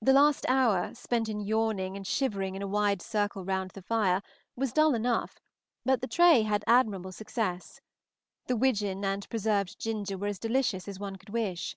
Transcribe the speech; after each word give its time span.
The 0.00 0.12
last 0.12 0.44
hour, 0.48 0.92
spent 0.92 1.28
in 1.28 1.38
yawning 1.38 1.96
and 1.96 2.04
shivering 2.04 2.56
in 2.56 2.62
a 2.62 2.66
wide 2.66 3.00
circle 3.00 3.44
round 3.44 3.70
the 3.70 3.82
fire, 3.82 4.20
was 4.56 4.72
dull 4.72 4.92
enough, 4.92 5.38
but 5.84 6.00
the 6.00 6.08
tray 6.08 6.42
had 6.42 6.64
admirable 6.66 7.12
success. 7.12 7.80
The 8.48 8.56
widgeon 8.56 9.04
and 9.04 9.22
the 9.22 9.28
preserved 9.28 9.78
ginger 9.78 10.18
were 10.18 10.26
as 10.26 10.40
delicious 10.40 10.88
as 10.88 10.98
one 10.98 11.14
could 11.14 11.30
wish. 11.30 11.76